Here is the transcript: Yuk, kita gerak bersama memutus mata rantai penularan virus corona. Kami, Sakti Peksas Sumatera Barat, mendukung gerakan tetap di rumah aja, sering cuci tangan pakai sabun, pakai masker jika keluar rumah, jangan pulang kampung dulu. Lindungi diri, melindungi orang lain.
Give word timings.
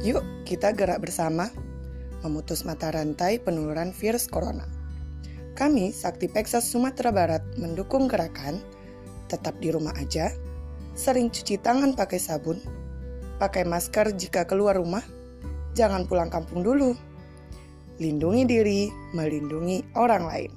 Yuk, 0.00 0.24
kita 0.48 0.72
gerak 0.72 1.04
bersama 1.04 1.52
memutus 2.24 2.64
mata 2.64 2.88
rantai 2.88 3.36
penularan 3.36 3.92
virus 3.92 4.24
corona. 4.24 4.64
Kami, 5.52 5.92
Sakti 5.92 6.24
Peksas 6.24 6.64
Sumatera 6.64 7.12
Barat, 7.12 7.44
mendukung 7.60 8.08
gerakan 8.08 8.64
tetap 9.28 9.60
di 9.60 9.68
rumah 9.68 9.92
aja, 10.00 10.32
sering 10.96 11.28
cuci 11.28 11.60
tangan 11.60 11.92
pakai 11.92 12.16
sabun, 12.16 12.56
pakai 13.36 13.68
masker 13.68 14.16
jika 14.16 14.48
keluar 14.48 14.80
rumah, 14.80 15.04
jangan 15.76 16.08
pulang 16.08 16.32
kampung 16.32 16.64
dulu. 16.64 16.96
Lindungi 18.00 18.48
diri, 18.48 18.88
melindungi 19.12 19.84
orang 20.00 20.24
lain. 20.24 20.50